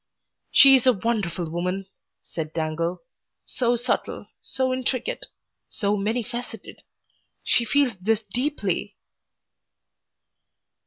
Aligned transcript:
"She 0.49 0.73
is 0.73 0.87
a 0.87 0.93
wonderful 0.93 1.47
woman," 1.51 1.85
said 2.31 2.53
Dangle. 2.53 3.03
"So 3.45 3.75
subtle, 3.75 4.25
so 4.41 4.73
intricate, 4.73 5.27
so 5.69 5.95
many 5.95 6.23
faceted. 6.23 6.81
She 7.43 7.65
feels 7.65 7.95
this 7.97 8.23
deeply." 8.33 8.95